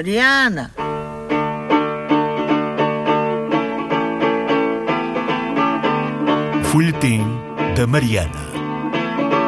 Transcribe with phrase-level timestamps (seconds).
[0.00, 0.70] Mariana!
[6.72, 7.22] Folhetim
[7.76, 8.30] da Mariana.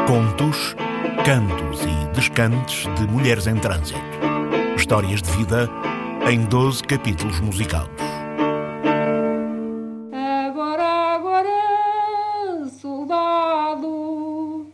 [0.06, 0.76] Contos,
[1.24, 3.98] cantos e descantes de mulheres em trânsito.
[4.76, 5.70] Histórias de vida
[6.30, 8.02] em 12 capítulos musicados.
[10.12, 14.66] Agora, agora, soldado.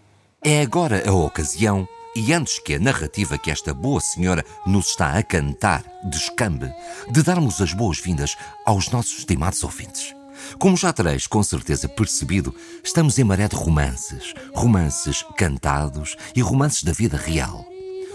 [0.43, 1.87] É agora a ocasião,
[2.19, 6.69] e antes que a narrativa que esta boa senhora nos está a cantar descambe,
[7.09, 10.17] de darmos as boas-vindas aos nossos estimados ouvintes.
[10.59, 12.53] Como já tereis com certeza percebido,
[12.83, 17.65] estamos em maré de romances, romances cantados e romances da vida real.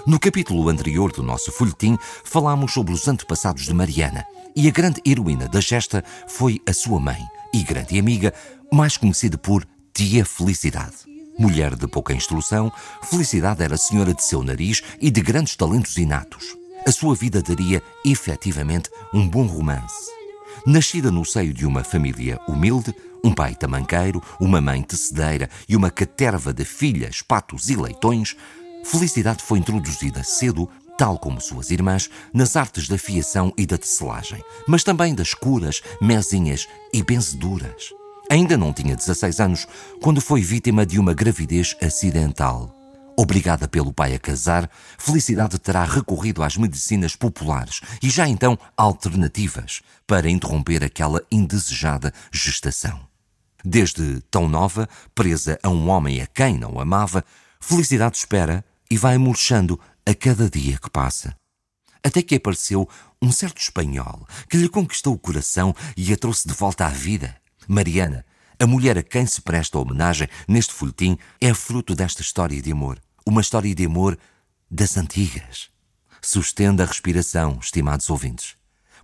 [0.06, 5.02] No capítulo anterior do nosso folhetim, falámos sobre os antepassados de Mariana e a grande
[5.06, 8.34] heroína da gesta foi a sua mãe e grande amiga,
[8.70, 11.13] mais conhecida por Tia Felicidade.
[11.38, 12.72] Mulher de pouca instrução,
[13.04, 16.56] Felicidade era senhora de seu nariz e de grandes talentos inatos.
[16.86, 20.12] A sua vida daria, efetivamente, um bom romance.
[20.66, 25.90] Nascida no seio de uma família humilde, um pai tamanqueiro, uma mãe tecedeira e uma
[25.90, 28.36] caterva de filhas, patos e leitões,
[28.84, 34.44] Felicidade foi introduzida cedo, tal como suas irmãs, nas artes da fiação e da tecelagem,
[34.68, 37.94] mas também das curas, mezinhas e benzeduras.
[38.34, 39.68] Ainda não tinha 16 anos
[40.02, 42.76] quando foi vítima de uma gravidez acidental.
[43.16, 44.68] Obrigada pelo pai a casar,
[44.98, 53.02] Felicidade terá recorrido às medicinas populares e já então alternativas para interromper aquela indesejada gestação.
[53.64, 57.24] Desde tão nova, presa a um homem a quem não amava,
[57.60, 61.36] Felicidade espera e vai murchando a cada dia que passa.
[62.04, 62.90] Até que apareceu
[63.22, 67.43] um certo espanhol que lhe conquistou o coração e a trouxe de volta à vida.
[67.68, 68.26] Mariana,
[68.60, 73.02] a mulher a quem se presta homenagem neste folhetim, é fruto desta história de amor.
[73.26, 74.18] Uma história de amor
[74.70, 75.70] das antigas.
[76.22, 78.56] Sustenda a respiração, estimados ouvintes,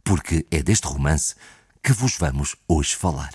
[0.04, 1.36] porque é deste romance
[1.84, 3.32] que vos vamos hoje falar.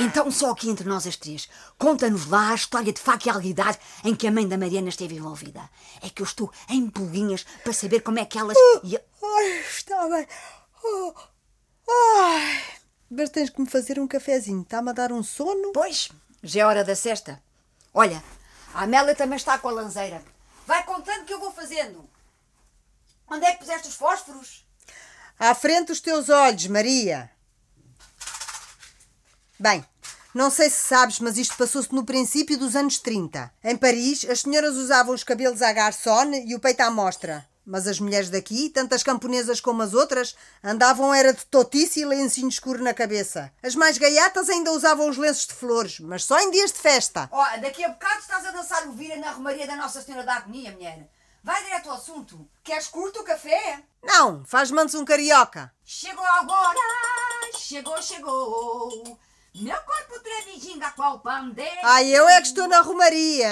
[0.00, 3.78] Então, só aqui entre nós as três, conta-nos lá a história de faca e realidade
[4.04, 5.68] em que a mãe da Mariana esteve envolvida.
[6.00, 8.56] É que eu estou em pulguinhas para saber como é que elas.
[8.84, 10.26] e a- Ai, está bem.
[10.84, 11.12] Oh,
[11.88, 12.62] ai.
[13.10, 14.62] Mas tens que me fazer um cafezinho.
[14.62, 15.72] Está-me a dar um sono?
[15.72, 16.10] Pois,
[16.42, 17.42] já é hora da cesta.
[17.92, 18.22] Olha,
[18.74, 20.22] a Amélia também está com a lanzeira.
[20.66, 22.08] Vai contando que eu vou fazendo.
[23.26, 24.66] Onde é que puseste os fósforos?
[25.38, 27.30] À frente dos teus olhos, Maria.
[29.58, 29.84] Bem,
[30.34, 33.50] não sei se sabes, mas isto passou-se no princípio dos anos 30.
[33.64, 37.48] Em Paris, as senhoras usavam os cabelos à garçonne e o peito à mostra.
[37.70, 40.34] Mas as mulheres daqui, tanto as camponesas como as outras,
[40.64, 43.52] andavam era de totice e lencinho escuro na cabeça.
[43.62, 47.28] As mais gaiatas ainda usavam os lenços de flores, mas só em dias de festa.
[47.30, 50.36] Ó, daqui a bocado estás a dançar o vira na romaria da Nossa Senhora da
[50.36, 51.10] Agonia, mulher.
[51.44, 52.48] Vai direto ao assunto.
[52.64, 53.82] Queres curto o café?
[54.02, 55.70] Não, faz-me antes um carioca.
[55.84, 56.80] Chegou agora,
[57.54, 59.18] chegou, chegou.
[59.54, 61.80] Meu corpo treviginga qual pandeiro.
[61.82, 63.48] Ai, eu é que estou na romaria?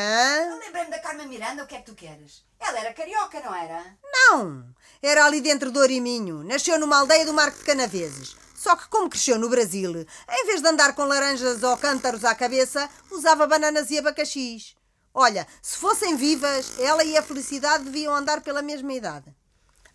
[0.47, 2.45] Eu lembrei-me da Carmen Miranda, o que é que tu queres?
[2.61, 3.97] Ela era carioca, não era?
[4.13, 4.65] Não,
[5.03, 6.45] era ali dentro do Oriminho.
[6.45, 8.37] Nasceu numa aldeia do Marco de Canaveses.
[8.55, 12.35] Só que como cresceu no Brasil, em vez de andar com laranjas ou cântaros à
[12.35, 14.75] cabeça, usava bananas e abacaxis.
[15.15, 19.35] Olha, se fossem vivas, ela e a Felicidade deviam andar pela mesma idade.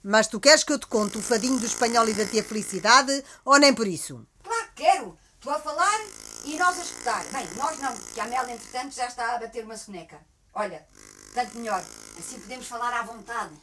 [0.03, 3.23] Mas tu queres que eu te conte o fadinho do espanhol e da tia Felicidade,
[3.45, 4.25] ou nem por isso?
[4.43, 5.17] Claro que quero.
[5.41, 5.99] Tu a falar
[6.45, 7.25] e nós a escutar.
[7.31, 10.19] Bem, nós não, porque a Mel, entretanto, já está a bater uma soneca.
[10.53, 10.87] Olha,
[11.33, 11.83] tanto melhor.
[12.19, 13.55] Assim podemos falar à vontade.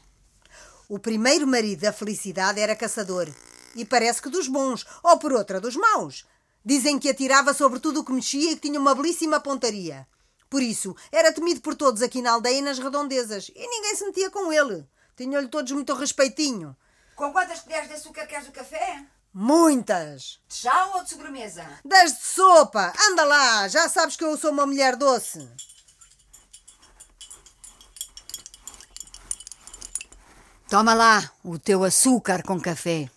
[0.88, 3.28] O primeiro marido da Felicidade era caçador.
[3.76, 6.26] E parece que dos bons, ou por outra, dos maus.
[6.64, 10.04] Dizem que atirava sobre tudo o que mexia e que tinha uma belíssima pontaria.
[10.50, 13.52] Por isso, era temido por todos aqui na aldeia e nas redondezas.
[13.54, 14.84] E ninguém se metia com ele.
[15.16, 16.76] Tinham-lhe todos muito respeitinho.
[17.14, 19.06] Com quantas colheres de açúcar queres o café?
[19.32, 20.40] Muitas!
[20.48, 21.64] De chá ou de sobremesa?
[21.84, 22.92] Das de sopa!
[23.10, 23.68] Anda lá!
[23.68, 25.48] Já sabes que eu sou uma mulher doce.
[30.68, 33.10] Toma lá o teu açúcar com café.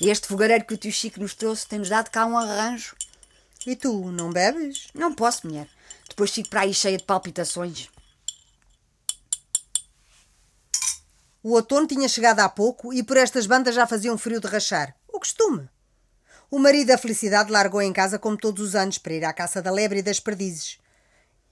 [0.00, 2.94] Este fogareiro que o tio Chico nos trouxe tem-nos dado cá um arranjo.
[3.66, 4.88] E tu, não bebes?
[4.94, 5.68] Não posso, mulher.
[6.08, 7.90] Depois fico para aí cheia de palpitações.
[11.42, 14.48] O outono tinha chegado há pouco e por estas bandas já fazia um frio de
[14.48, 14.94] rachar.
[15.06, 15.68] O costume.
[16.50, 19.62] O marido da Felicidade largou em casa como todos os anos para ir à caça
[19.62, 20.78] da lebre e das perdizes.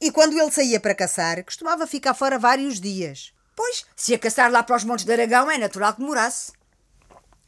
[0.00, 3.32] E quando ele saía para caçar, costumava ficar fora vários dias.
[3.54, 6.52] Pois, se a caçar lá para os Montes de Aragão é natural que demorasse.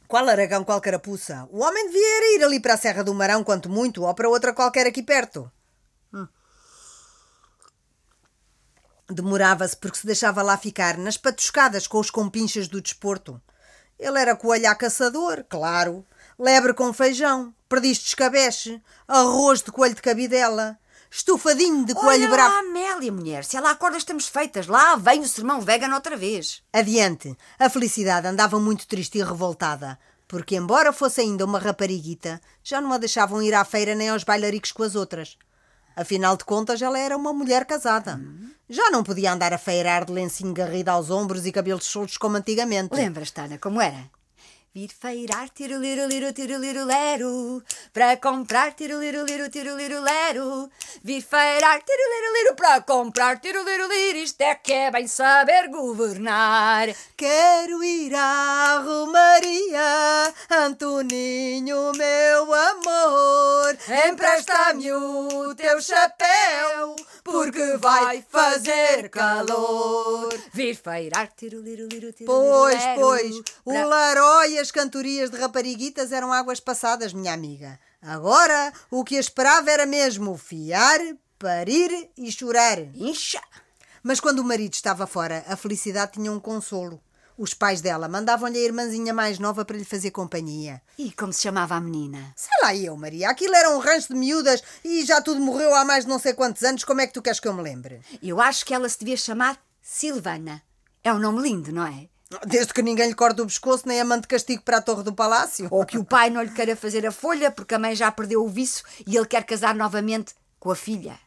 [0.07, 1.47] Qual aragão, qual carapuça?
[1.51, 4.53] O homem devia ir ali para a Serra do Marão, quanto muito, ou para outra
[4.53, 5.51] qualquer aqui perto.
[9.09, 13.41] Demorava-se porque se deixava lá ficar nas patuscadas com os compinchas do desporto.
[13.97, 16.05] Ele era coelho a caçador, claro,
[16.37, 20.77] lebre com feijão, perdiz de escabeche, arroz de coelho de cabidela,
[21.11, 22.53] estufadinho de coelho Olha bravo.
[22.53, 23.43] lá, Amélia, mulher.
[23.43, 24.67] Se ela acorda, estamos feitas.
[24.67, 26.61] Lá vem o sermão vegan outra vez.
[26.71, 32.79] Adiante, a felicidade andava muito triste e revoltada, porque, embora fosse ainda uma rapariguita, já
[32.79, 35.37] não a deixavam ir à feira nem aos bailaricos com as outras.
[35.99, 38.17] Afinal de contas, ela era uma mulher casada.
[38.69, 42.37] Já não podia andar a feirar de lencinho garrido aos ombros e cabelos soltos como
[42.37, 42.95] antigamente.
[42.95, 44.09] Lembras-te, Ana, como era?
[44.73, 47.61] Vir feirar tiruliro, liro, tiruliro, lero
[47.91, 50.69] Para comprar tiruliro, liro, tiruliro, lero
[51.03, 54.19] Vir feirar tiruliro, liro Para comprar tiruliro, liro.
[54.19, 56.87] Isto é que é bem saber governar.
[57.17, 63.77] Quero ir à Romaria, Antoninho, meu amor.
[64.07, 70.29] Empresta-me o teu chapéu, porque vai fazer calor.
[70.53, 76.11] Vir feirar tiruliro, liro, tiruliro, Pois, pois, o para- laró e as cantorias de rapariguitas
[76.11, 77.79] eram águas passadas, minha amiga.
[78.01, 80.99] Agora, o que a esperava era mesmo fiar,
[81.37, 82.79] parir e chorar.
[82.93, 83.41] Incha!
[84.03, 87.01] Mas quando o marido estava fora, a felicidade tinha um consolo.
[87.37, 90.81] Os pais dela mandavam-lhe a irmãzinha mais nova para lhe fazer companhia.
[90.97, 92.33] E como se chamava a menina?
[92.35, 95.85] Sei lá eu, Maria, aquilo era um rancho de miúdas e já tudo morreu há
[95.85, 96.83] mais de não sei quantos anos.
[96.83, 98.01] Como é que tu queres que eu me lembre?
[98.21, 100.61] Eu acho que ela se devia chamar Silvana.
[101.01, 102.09] É um nome lindo, não é?
[102.45, 105.11] Desde que ninguém lhe corte o pescoço nem a mande castigo para a torre do
[105.11, 105.67] palácio.
[105.71, 108.45] Ou que o pai não lhe queira fazer a folha porque a mãe já perdeu
[108.45, 111.19] o vício e ele quer casar novamente com a filha.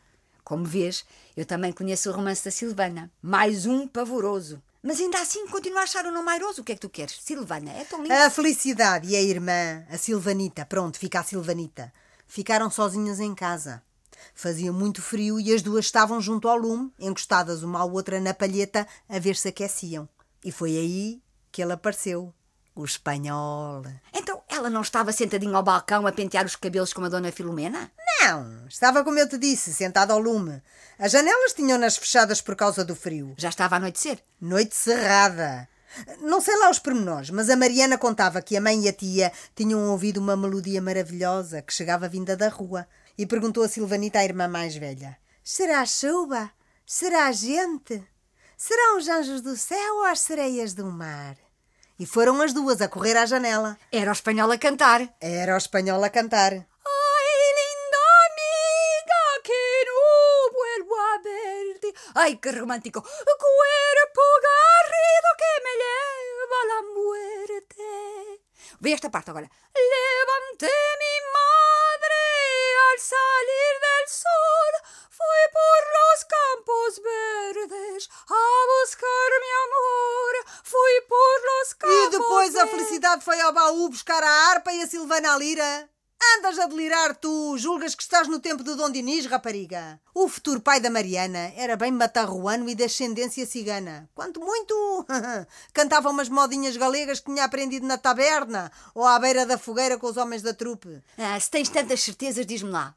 [0.44, 1.04] Como vês,
[1.36, 3.10] eu também conheço o romance da Silvana.
[3.20, 4.62] Mais um pavoroso.
[4.80, 6.62] Mas ainda assim continuo a achar o nome airoso.
[6.62, 7.18] O que é que tu queres?
[7.20, 8.14] Silvana, é tão lindo.
[8.14, 11.92] A Felicidade e a irmã, a Silvanita, pronto, fica a Silvanita,
[12.28, 13.82] ficaram sozinhas em casa.
[14.36, 18.32] Fazia muito frio e as duas estavam junto ao lume, encostadas uma à outra na
[18.32, 20.08] palheta, a ver se aqueciam.
[20.44, 22.34] E foi aí que ele apareceu,
[22.74, 23.82] o espanhol.
[24.12, 27.92] Então ela não estava sentadinha ao balcão a pentear os cabelos como a dona Filomena?
[28.20, 30.62] Não, estava como eu te disse, sentada ao lume.
[30.98, 33.34] As janelas tinham-nas fechadas por causa do frio.
[33.36, 34.18] Já estava a anoitecer.
[34.40, 35.68] Noite cerrada.
[36.20, 39.30] Não sei lá os pormenores, mas a Mariana contava que a mãe e a tia
[39.54, 42.86] tinham ouvido uma melodia maravilhosa que chegava vinda da rua
[43.18, 46.50] e perguntou a Silvanita, a irmã mais velha: Será chuva?
[46.86, 48.02] Será gente?
[48.64, 51.34] Serão os anjos do céu ou as sereias do mar?
[51.98, 53.76] E foram as duas a correr à janela.
[53.90, 55.00] Era o espanhol a cantar.
[55.20, 56.52] Era o espanhol a cantar.
[56.52, 60.02] Ay, linda amiga, que no
[60.56, 61.88] vuelvo a verte.
[62.14, 63.02] Ay, qué romántico.
[63.02, 67.90] Cuerpo garrido que me lleva a la muerte.
[68.78, 69.50] Ve esta parte agora.
[69.74, 72.22] Levanté mi madre
[72.86, 73.61] al salir
[83.12, 85.88] felicidade foi ao baú buscar a harpa e a Silvana a lira.
[86.38, 90.00] Andas a delirar tu, julgas que estás no tempo de Dom Dinis, rapariga.
[90.14, 94.08] O futuro pai da Mariana era bem matarruano e de ascendência cigana.
[94.14, 95.04] Quanto muito,
[95.74, 100.06] cantava umas modinhas galegas que tinha aprendido na taberna ou à beira da fogueira com
[100.06, 101.02] os homens da trupe.
[101.18, 102.94] Ah, se tens tantas certezas, diz-me lá.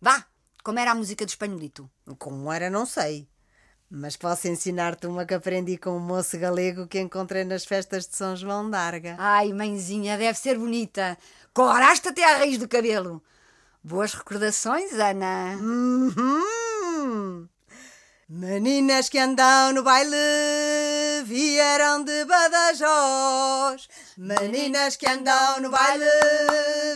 [0.00, 0.26] Vá,
[0.62, 1.90] como era a música do espanholito?
[2.18, 3.26] Como era, não sei.
[3.90, 8.16] Mas posso ensinar-te uma que aprendi com um moço galego que encontrei nas festas de
[8.16, 9.14] São João d'Arga.
[9.18, 11.16] Ai, mãezinha, deve ser bonita.
[11.54, 13.22] Coraste até à raiz do cabelo.
[13.82, 15.56] Boas recordações, Ana.
[15.60, 17.48] Uhum.
[18.28, 20.16] Meninas que andam no baile
[21.24, 23.88] vieram de Badajoz.
[24.18, 26.04] Meninas que andam no baile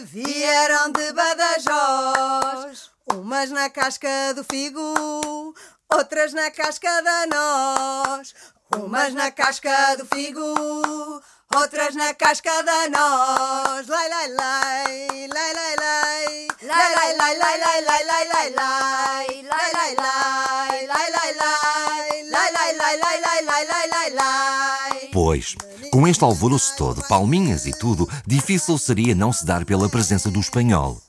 [0.06, 2.90] vieram de Badajoz.
[3.14, 5.54] Umas na casca do figo,
[5.94, 8.34] outras na casca da noz.
[8.76, 11.22] Umas na casca do figo,
[11.54, 13.86] outras na casca da noz.
[13.88, 16.46] Lai, lai, lai, lai, lai, lai.
[16.62, 19.26] Lai, lai, lai, lai, lai, lai, lai, lai, lai.
[19.50, 22.30] Lai, lai, lai, lai, lai, lai.
[22.30, 25.08] Lai, lai, lai, lai, lai, lai, lai.
[25.12, 25.56] Pois,
[25.92, 30.38] com este alvoroço todo, palminhas e tudo, difícil seria não se dar pela presença do
[30.38, 31.02] espanhol.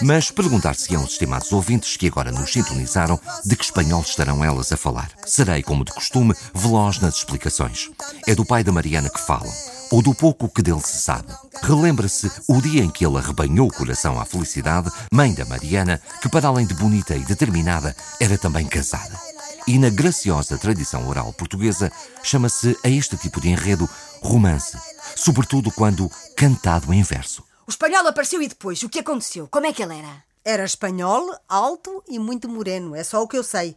[0.00, 4.76] Mas perguntar-se-ão os estimados ouvintes que agora nos sintonizaram de que espanhol estarão elas a
[4.76, 5.10] falar.
[5.26, 7.90] Serei, como de costume, veloz nas explicações.
[8.26, 9.52] É do pai da Mariana que falam,
[9.90, 11.32] ou do pouco que dele se sabe.
[11.62, 16.28] Relembra-se o dia em que ele arrebanhou o coração à felicidade, mãe da Mariana, que
[16.28, 19.20] para além de bonita e determinada, era também casada.
[19.66, 23.88] E na graciosa tradição oral portuguesa, chama-se a este tipo de enredo
[24.20, 24.76] romance,
[25.14, 27.44] sobretudo quando cantado em verso.
[27.72, 28.82] O espanhol apareceu e depois?
[28.82, 29.48] O que aconteceu?
[29.48, 30.22] Como é que ele era?
[30.44, 33.74] Era espanhol, alto e muito moreno, é só o que eu sei.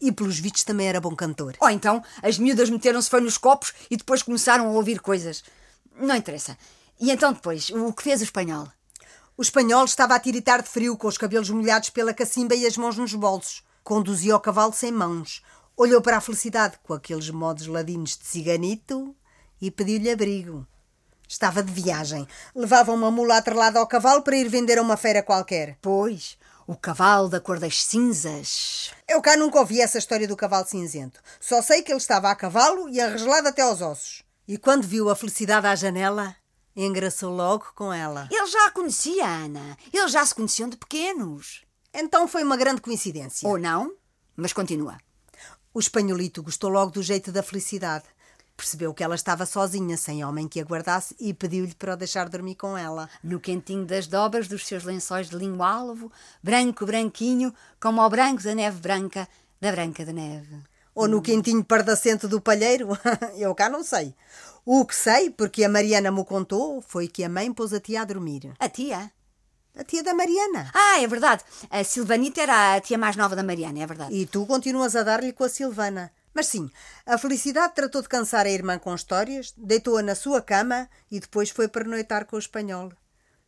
[0.00, 1.54] E pelos vistos também era bom cantor.
[1.60, 5.44] Ou então as miúdas meteram-se foi nos copos e depois começaram a ouvir coisas.
[5.94, 6.56] Não interessa.
[6.98, 8.66] E então depois, o que fez o espanhol?
[9.36, 12.78] O espanhol estava a tiritar de frio, com os cabelos molhados pela cacimba e as
[12.78, 13.62] mãos nos bolsos.
[13.82, 15.42] Conduzia o cavalo sem mãos.
[15.76, 19.14] Olhou para a felicidade com aqueles modos ladinos de ciganito
[19.60, 20.66] e pediu-lhe abrigo.
[21.34, 22.28] Estava de viagem.
[22.54, 25.76] Levava uma mula atrelada ao cavalo para ir vender a uma feira qualquer.
[25.82, 28.92] Pois, o cavalo da cor das cinzas.
[29.08, 31.18] Eu cá nunca ouvi essa história do cavalo cinzento.
[31.40, 34.22] Só sei que ele estava a cavalo e arregelado até aos ossos.
[34.46, 36.36] E quando viu a felicidade à janela,
[36.76, 38.28] engraçou logo com ela.
[38.30, 39.76] Ele já a conhecia, Ana.
[39.92, 41.64] Eles já se conheciam de pequenos.
[41.92, 43.48] Então foi uma grande coincidência.
[43.48, 43.92] Ou não?
[44.36, 44.98] Mas continua.
[45.74, 48.04] O espanholito gostou logo do jeito da felicidade.
[48.56, 52.28] Percebeu que ela estava sozinha, sem homem que a guardasse, e pediu-lhe para o deixar
[52.28, 53.08] dormir com ela.
[53.22, 56.10] No quentinho das dobras dos seus lençóis de linho alvo,
[56.42, 59.28] branco, branquinho, como ao branco da neve branca,
[59.60, 60.62] da branca da neve.
[60.94, 62.90] Ou no quentinho pardacento do palheiro?
[63.36, 64.14] Eu cá não sei.
[64.64, 68.02] O que sei, porque a Mariana me contou, foi que a mãe pôs a tia
[68.02, 68.52] a dormir.
[68.60, 69.10] A tia?
[69.76, 70.70] A tia da Mariana.
[70.72, 71.42] Ah, é verdade.
[71.68, 74.14] A Silvanita era a tia mais nova da Mariana, é verdade.
[74.14, 76.12] E tu continuas a dar-lhe com a Silvana.
[76.34, 76.68] Mas sim,
[77.06, 81.50] a Felicidade tratou de cansar a irmã com histórias, deitou-a na sua cama e depois
[81.50, 82.92] foi pernoitar com o espanhol.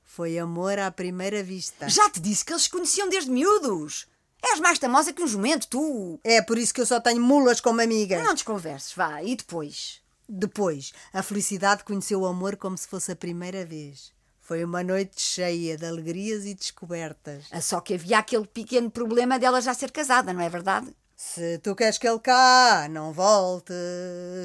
[0.05, 1.89] Foi amor à primeira vista.
[1.89, 4.07] Já te disse que eles se conheciam desde miúdos.
[4.41, 6.21] És mais tamosa que um jumento, tu.
[6.23, 8.23] É por isso que eu só tenho mulas como amigas.
[8.23, 9.21] Não desconverses, vá.
[9.21, 10.01] E depois?
[10.29, 14.13] Depois, a Felicidade conheceu o amor como se fosse a primeira vez.
[14.41, 17.47] Foi uma noite cheia de alegrias e descobertas.
[17.51, 20.95] Ah, Só que havia aquele pequeno problema dela já ser casada, não é verdade?
[21.19, 23.73] Se tu queres que ele cá não volte,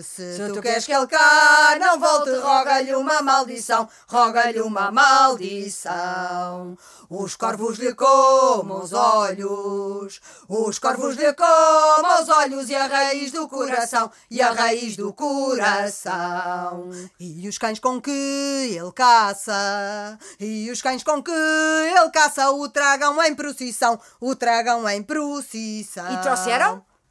[0.06, 6.78] se, tu, queres que ele cá não volte, roga-lhe uma maldição, roga-lhe uma maldição.
[7.10, 13.34] Os corvos lhe comam os olhos, os corvos lhe comam os olhos e a raiz
[13.34, 16.90] do coração, e a raiz do coração.
[17.20, 22.50] E os cães com que ele caça, e os cães com que ele caça.
[22.52, 26.14] O tragam em procissão, o tragam em procissão.
[26.14, 26.61] E trouxeram?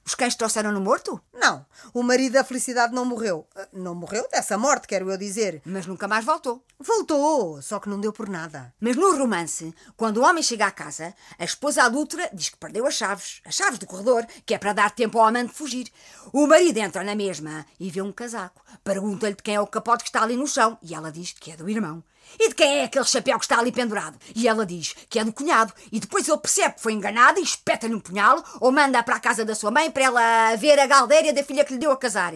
[0.04, 1.20] Os cães trouxeram no morto?
[1.32, 1.64] Não,
[1.94, 3.46] o marido da Felicidade não morreu.
[3.54, 5.62] Ah, Não morreu dessa morte, quero eu dizer.
[5.64, 6.64] Mas nunca mais voltou.
[6.80, 8.74] Voltou, só que não deu por nada.
[8.80, 12.86] Mas no romance, quando o homem chega à casa, a esposa adulta diz que perdeu
[12.86, 15.88] as chaves, as chaves do corredor, que é para dar tempo ao amante fugir.
[16.32, 18.62] O marido entra na mesma e vê um casaco.
[18.82, 21.52] Pergunta-lhe de quem é o capote que está ali no chão e ela diz que
[21.52, 22.02] é do irmão.
[22.38, 24.18] E de quem é aquele chapéu que está ali pendurado?
[24.34, 25.72] E ela diz que é do cunhado.
[25.90, 29.20] E depois ele percebe que foi enganado e espeta-lhe um punhal ou manda para a
[29.20, 31.96] casa da sua mãe para ela ver a galdeira da filha que lhe deu a
[31.96, 32.32] casar.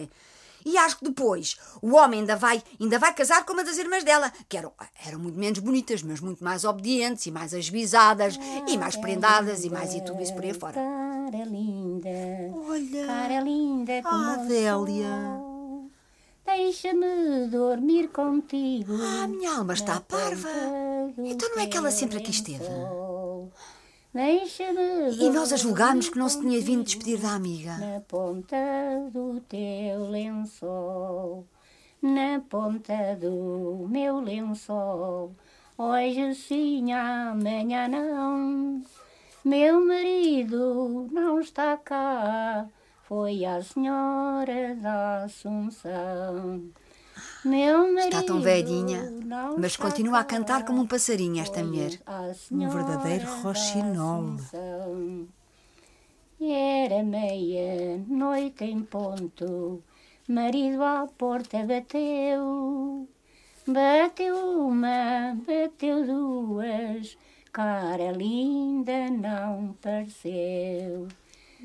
[0.67, 4.03] E acho que depois o homem ainda vai, ainda vai casar com uma das irmãs
[4.03, 4.73] dela, que eram,
[5.05, 8.35] eram muito menos bonitas, mas muito mais obedientes e mais ajuizadas
[8.67, 10.73] e mais prendadas e mais e tudo isso por aí fora.
[10.73, 12.09] Cara linda,
[12.67, 15.54] Olha, cara linda como Ah, Adélia.
[16.45, 18.93] Deixa-me dormir contigo.
[19.01, 20.49] Ah, minha alma está parva.
[21.17, 22.65] Então não é que ela sempre aqui esteve?
[24.13, 27.77] Deixa-me E nós a julgámos que não se tinha vindo despedir da amiga.
[27.77, 28.55] Na ponta
[29.11, 31.45] do teu lençol,
[32.01, 35.35] na ponta do meu lençol.
[35.77, 38.83] Hoje sim, amanhã não.
[39.43, 42.67] Meu marido não está cá,
[43.07, 46.63] foi a senhora da Assunção.
[47.45, 49.13] Meu marido Está tão velhinha,
[49.57, 51.99] mas continua a cantar como um passarinho esta mulher.
[52.51, 54.37] Um verdadeiro roxinol.
[56.41, 59.83] Era meia-noite em ponto,
[60.27, 63.07] marido à porta bateu.
[63.67, 64.35] Bateu
[64.67, 67.17] uma, bateu duas,
[67.51, 71.07] cara linda não pareceu.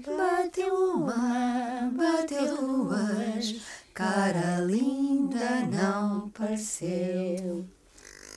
[0.07, 3.61] Bateu uma, bateu duas,
[3.93, 7.67] cara linda não pareceu.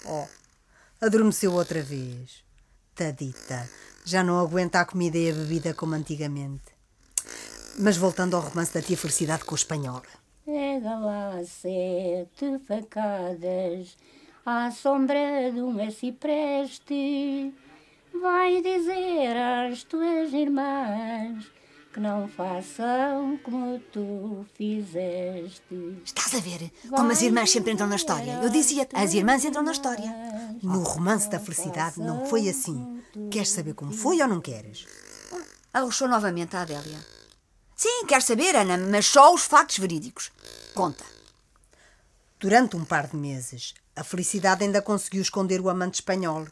[0.05, 0.25] Oh,
[0.99, 2.43] adormeceu outra vez.
[2.93, 3.69] Tadita,
[4.03, 6.73] já não aguenta a comida e a bebida como antigamente.
[7.79, 10.01] Mas voltando ao romance da tia Felicidade com o espanhol.
[10.45, 13.95] Pega lá sete facadas
[14.45, 17.53] à sombra de um acipreste.
[18.21, 21.45] Vai dizer às tuas irmãs
[21.91, 25.97] que não façam como tu fizeste.
[26.05, 28.39] Estás a ver como as irmãs sempre entram na história?
[28.41, 30.11] Eu dizia-te, as irmãs entram na história.
[30.61, 33.01] No romance da Felicidade não foi assim.
[33.31, 34.85] Queres saber como foi ou não queres?
[35.73, 36.99] Arrochou novamente a Adélia.
[37.75, 40.31] Sim, quero saber, Ana, mas só os factos verídicos.
[40.73, 41.03] Conta.
[42.39, 46.45] Durante um par de meses, a Felicidade ainda conseguiu esconder o amante espanhol.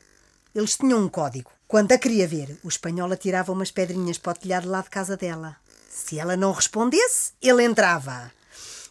[0.53, 1.51] Eles tinham um código.
[1.67, 5.15] Quando a queria ver, o espanhol atirava umas pedrinhas para o telhado lá de casa
[5.15, 5.55] dela.
[5.89, 8.31] Se ela não respondesse, ele entrava.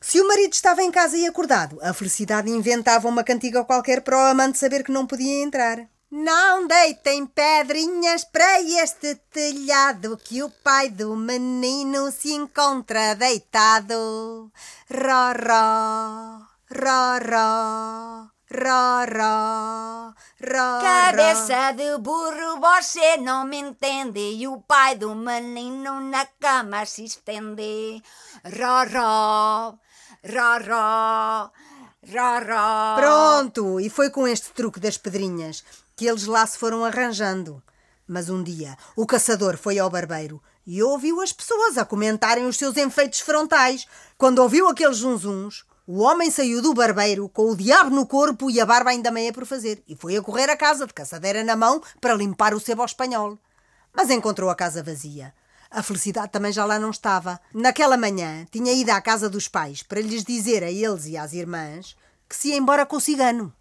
[0.00, 4.16] Se o marido estava em casa e acordado, a felicidade inventava uma cantiga qualquer para
[4.16, 5.86] o amante saber que não podia entrar.
[6.10, 14.50] Não deitem pedrinhas para este telhado que o pai do menino se encontra deitado.
[14.90, 16.40] Ró, ró,
[16.74, 20.80] ró, ró, ró, ró, ró.
[20.82, 24.20] Cabeça de burro, você não me entende.
[24.20, 28.02] E o pai do menino na cama se estende.
[28.44, 29.78] Ró, ró,
[30.24, 31.50] ró, ró,
[32.12, 32.96] ró, ró.
[32.96, 33.80] Pronto!
[33.80, 35.62] E foi com este truque das pedrinhas
[35.94, 37.62] que eles lá se foram arranjando.
[38.08, 42.56] Mas um dia o caçador foi ao barbeiro e ouviu as pessoas a comentarem os
[42.56, 43.86] seus enfeites frontais.
[44.18, 48.60] Quando ouviu aqueles zunzuns, o homem saiu do barbeiro com o diabo no corpo e
[48.60, 51.56] a barba ainda meia por fazer e foi a correr a casa de caçadeira na
[51.56, 53.36] mão para limpar o sebo ao espanhol.
[53.92, 55.34] Mas encontrou a casa vazia.
[55.68, 57.40] A felicidade também já lá não estava.
[57.52, 61.32] Naquela manhã tinha ido à casa dos pais para lhes dizer a eles e às
[61.32, 61.96] irmãs
[62.28, 63.52] que se ia embora com o cigano.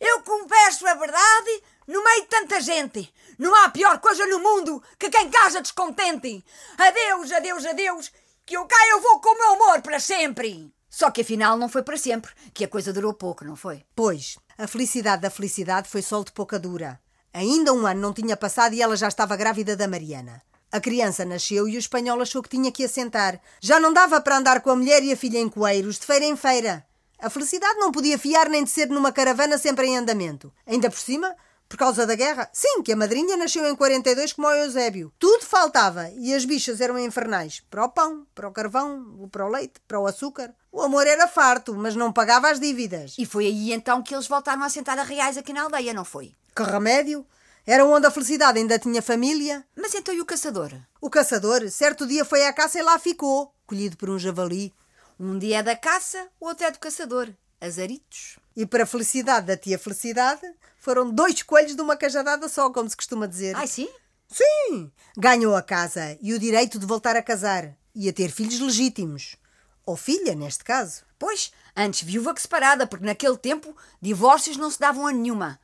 [0.00, 3.12] Eu confesso a verdade no meio de tanta gente.
[3.38, 6.42] Não há pior coisa no mundo que quem casa descontente.
[6.78, 8.10] Adeus, adeus, adeus,
[8.46, 10.72] que eu cá eu vou com o meu amor para sempre.
[10.92, 13.82] Só que afinal não foi para sempre, que a coisa durou pouco, não foi?
[13.96, 17.00] Pois, a felicidade da felicidade foi sol de pouca dura.
[17.32, 20.42] Ainda um ano não tinha passado e ela já estava grávida da Mariana.
[20.70, 23.40] A criança nasceu e o espanhol achou que tinha que assentar.
[23.58, 26.26] Já não dava para andar com a mulher e a filha em coeiros, de feira
[26.26, 26.84] em feira.
[27.18, 30.52] A felicidade não podia fiar nem de ser numa caravana sempre em andamento.
[30.66, 31.34] Ainda por cima,
[31.72, 32.50] por causa da guerra.
[32.52, 35.10] Sim, que a madrinha nasceu em 42 como o Eusébio.
[35.18, 37.62] Tudo faltava e as bichas eram infernais.
[37.70, 40.54] Para o pão, para o carvão, para o leite, para o açúcar.
[40.70, 43.14] O amor era farto, mas não pagava as dívidas.
[43.18, 46.04] E foi aí então que eles voltaram a sentar a reais aqui na aldeia, não
[46.04, 46.34] foi?
[46.54, 47.26] Que remédio?
[47.66, 49.64] Era onde a felicidade ainda tinha família.
[49.74, 50.74] Mas então e o caçador?
[51.00, 54.74] O caçador, certo dia foi à caça e lá ficou, colhido por um javali.
[55.18, 57.30] Um dia é da caça, o outro é do caçador.
[57.58, 58.41] Azaritos.
[58.56, 60.42] E para a felicidade da tia Felicidade,
[60.78, 63.56] foram dois coelhos de uma cajadada só, como se costuma dizer.
[63.56, 63.88] Ai, sim?
[64.28, 64.90] Sim!
[65.16, 69.36] Ganhou a casa e o direito de voltar a casar e a ter filhos legítimos.
[69.84, 71.02] Ou filha, neste caso.
[71.18, 75.60] Pois, antes viúva que separada, porque naquele tempo divórcios não se davam a nenhuma.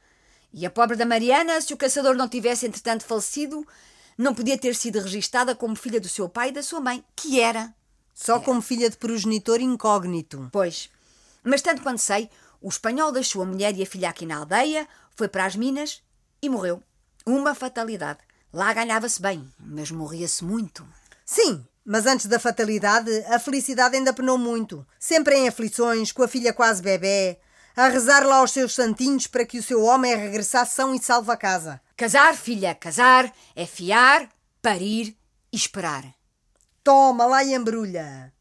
[0.53, 3.66] E a pobre da Mariana, se o caçador não tivesse entretanto falecido,
[4.16, 7.40] não podia ter sido registada como filha do seu pai e da sua mãe, que
[7.40, 7.74] era.
[8.14, 10.48] Só como filha de progenitor incógnito.
[10.53, 10.90] Pois.
[11.44, 12.29] Mas tanto quanto sei,
[12.61, 16.03] o espanhol deixou a mulher e a filha aqui na aldeia, foi para as minas
[16.42, 16.83] e morreu.
[17.25, 18.21] Uma fatalidade.
[18.53, 20.87] Lá ganhava-se bem, mas morria-se muito.
[21.25, 24.87] Sim, mas antes da fatalidade, a felicidade ainda penou muito.
[24.99, 27.38] Sempre em aflições, com a filha quase bebê,
[27.77, 31.31] a rezar lá aos seus santinhos para que o seu homem regressasse são e salvo
[31.31, 31.81] a casa.
[31.97, 34.29] Casar, filha, casar é fiar,
[34.61, 35.16] parir
[35.53, 36.05] e esperar.
[36.83, 38.33] Toma lá e embrulha.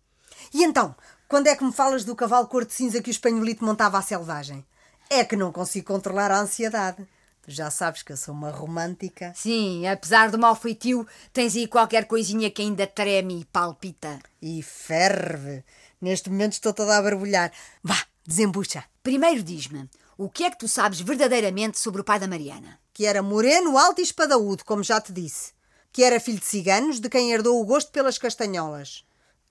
[0.53, 0.95] E então,
[1.27, 4.01] quando é que me falas do cavalo cor de cinza que o espanholito montava à
[4.01, 4.65] selvagem?
[5.09, 7.05] É que não consigo controlar a ansiedade.
[7.41, 9.33] Tu já sabes que eu sou uma romântica.
[9.35, 14.19] Sim, apesar do mau feitio, tens aí qualquer coisinha que ainda treme e palpita.
[14.41, 15.63] E ferve.
[15.99, 17.51] Neste momento estou toda a barbulhar.
[17.83, 18.83] Vá, desembucha.
[19.03, 22.79] Primeiro diz-me, o que é que tu sabes verdadeiramente sobre o pai da Mariana?
[22.93, 25.51] Que era moreno, alto e espadaúdo, como já te disse.
[25.91, 29.05] Que era filho de ciganos, de quem herdou o gosto pelas castanholas.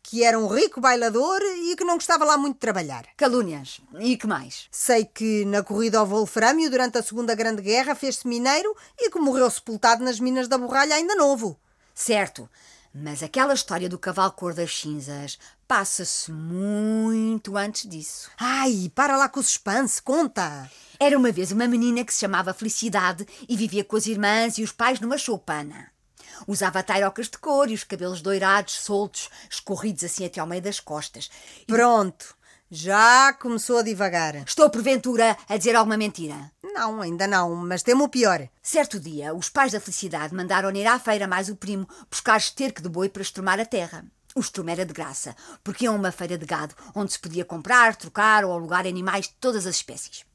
[0.08, 3.06] Que era um rico bailador e que não gostava lá muito de trabalhar.
[3.16, 3.80] Calúnias.
[3.98, 4.68] E que mais?
[4.70, 9.18] Sei que na corrida ao Wolframio, durante a Segunda Grande Guerra, fez-se mineiro e que
[9.18, 11.58] morreu sepultado nas minas da Borralha ainda novo.
[11.92, 12.48] Certo.
[12.94, 18.30] Mas aquela história do cavalo cor das cinzas passa-se muito antes disso.
[18.38, 20.70] Ai, para lá com o suspense, conta!
[21.00, 24.62] Era uma vez uma menina que se chamava Felicidade e vivia com as irmãs e
[24.62, 25.95] os pais numa choupana.
[26.46, 30.81] Usava tairocas de cor e os cabelos doirados, soltos, escorridos assim até ao meio das
[30.81, 31.31] costas.
[31.62, 32.37] E Pronto,
[32.70, 34.37] já começou a divagar.
[34.37, 36.51] Estou, porventura, a dizer alguma mentira.
[36.62, 38.49] Não, ainda não, mas temo o pior.
[38.62, 42.83] Certo dia, os pais da Felicidade mandaram ir à feira mais o primo buscar esterco
[42.83, 44.05] de boi para estrumar a terra.
[44.35, 47.96] O estrume era de graça, porque é uma feira de gado onde se podia comprar,
[47.96, 50.27] trocar ou alugar animais de todas as espécies.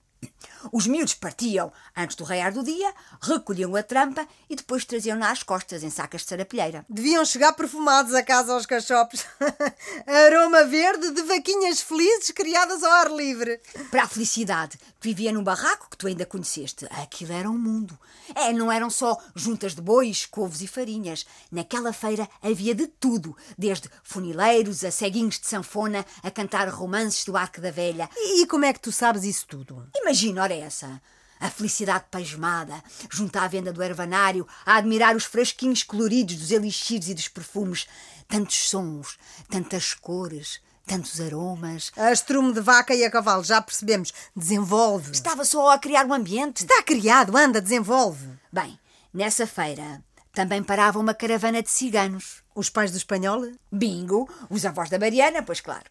[0.72, 5.42] Os miúdos partiam antes do raiar do dia, recolhiam a trampa e depois traziam-na às
[5.42, 6.86] costas em sacas de sarapilheira.
[6.88, 9.26] Deviam chegar perfumados a casa aos cachopos.
[10.06, 13.60] Aroma verde de vaquinhas felizes criadas ao ar livre.
[13.90, 17.98] Para a felicidade, que vivia num barraco que tu ainda conheceste, aquilo era um mundo.
[18.36, 21.26] É, não eram só juntas de bois, couves e farinhas.
[21.52, 27.36] Naquela feira havia de tudo, desde funileiros a ceguinhos de sanfona a cantar romances do
[27.36, 28.08] Arco da Velha.
[28.16, 29.90] E como é que tu sabes isso tudo?
[29.96, 31.02] Imagina, ora essa.
[31.40, 37.10] A felicidade pasmada, junto à venda do ervanário, a admirar os frasquinhos coloridos dos elixires
[37.10, 37.88] e dos perfumes.
[38.28, 39.18] Tantos sons,
[39.50, 41.92] tantas cores, tantos aromas.
[41.96, 44.14] A estrume de vaca e a cavalo, já percebemos.
[44.36, 45.12] Desenvolve.
[45.12, 46.62] Estava só a criar um ambiente.
[46.64, 48.28] Está criado, anda, desenvolve.
[48.52, 48.80] Bem,
[49.14, 52.42] nessa feira também parava uma caravana de ciganos.
[52.56, 53.42] Os pais do espanhol?
[53.72, 55.86] Bingo, os avós da Mariana, pois claro.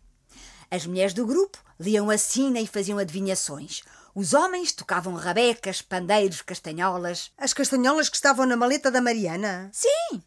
[0.71, 3.83] As mulheres do grupo liam a sina e faziam adivinhações.
[4.15, 7.31] Os homens tocavam rabecas, pandeiros, castanholas.
[7.37, 9.69] As castanholas que estavam na maleta da Mariana?
[9.73, 10.23] Sim,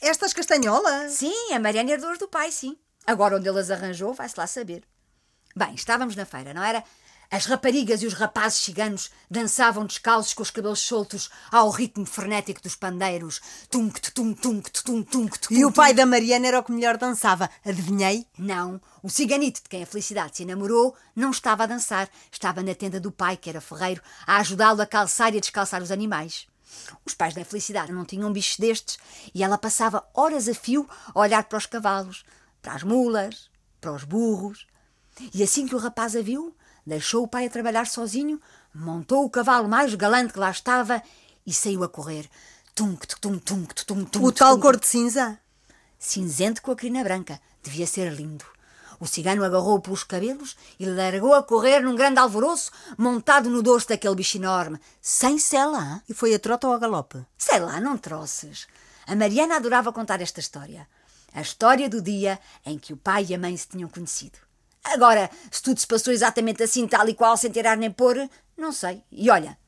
[0.00, 1.12] Estas castanholas?
[1.12, 2.76] sim, a Mariana herdou as do pai, sim.
[3.08, 4.82] Agora onde ele as arranjou, vai-se lá saber.
[5.56, 6.84] Bem, estávamos na feira, não era?
[7.30, 12.62] As raparigas e os rapazes ciganos dançavam descalços com os cabelos soltos ao ritmo frenético
[12.62, 13.40] dos pandeiros.
[13.70, 17.48] Tunk, tum, tunk, tum, tunk, E o pai da Mariana era o que melhor dançava.
[17.64, 18.26] Adivinhei?
[18.36, 22.10] Não, o ciganito de quem a Felicidade se enamorou não estava a dançar.
[22.30, 25.82] Estava na tenda do pai, que era ferreiro, a ajudá-lo a calçar e a descalçar
[25.82, 26.46] os animais.
[27.06, 28.98] Os pais da Felicidade não tinham bichos destes
[29.34, 32.24] e ela passava horas a fio a olhar para os cavalos,
[32.62, 34.66] para as mulas, para os burros.
[35.34, 36.54] E assim que o rapaz a viu,
[36.86, 38.40] deixou o pai a trabalhar sozinho,
[38.74, 41.02] montou o cavalo mais galante que lá estava
[41.46, 42.28] e saiu a correr.
[42.74, 44.60] Tunk, tum, tum, tum, tum, O tal tum.
[44.60, 45.38] cor de cinza?
[45.98, 47.40] cinzento com a crina branca.
[47.62, 48.44] Devia ser lindo.
[49.00, 53.88] O cigano agarrou-o pelos cabelos e largou a correr num grande alvoroço, montado no dorso
[53.88, 56.02] daquele bicho enorme, sem sela.
[56.08, 57.24] E foi a trota ou a galope?
[57.36, 58.66] Sei lá, não troces.
[59.06, 60.88] A Mariana adorava contar esta história.
[61.32, 64.38] A história do dia em que o pai e a mãe se tinham conhecido.
[64.84, 68.72] Agora, se tudo se passou exatamente assim, tal e qual, sem tirar nem pôr, não
[68.72, 69.02] sei.
[69.12, 69.58] E olha,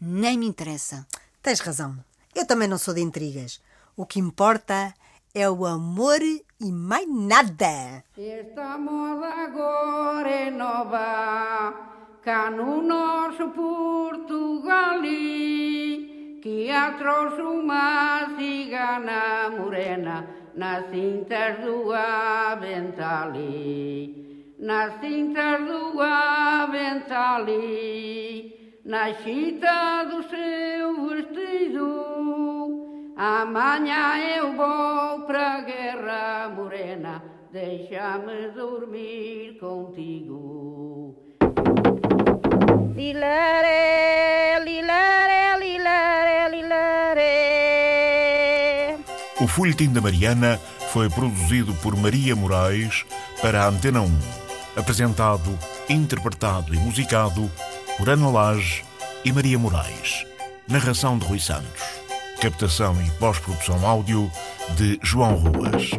[0.00, 1.06] nem me interessa.
[1.40, 1.96] Tens razão.
[2.34, 3.60] Eu também não sou de intrigas.
[3.96, 4.92] O que importa
[5.32, 8.02] é o amor e mais nada.
[8.18, 11.72] Esta moda agora é nova,
[12.22, 15.00] cá no nosso Portugal,
[16.42, 23.44] que a trouxe uma cigana morena nas cintas do Aventali.
[24.58, 27.50] Nas cintas do Aventali,
[28.84, 32.04] na chita do seu vestido.
[33.16, 41.14] Amanhã eu vou pra guerra morena, deixa-me dormir contigo.
[42.94, 47.63] Lilare, lilare, lilare, lilare.
[49.44, 50.58] O Folhetim da Mariana
[50.90, 53.04] foi produzido por Maria Moraes
[53.42, 54.18] para a Antena 1.
[54.74, 57.52] Apresentado, interpretado e musicado
[57.98, 58.82] por Ana Lage
[59.22, 60.24] e Maria Moraes.
[60.66, 61.82] Narração de Rui Santos.
[62.40, 64.32] Captação e pós-produção áudio
[64.78, 65.90] de João Ruas.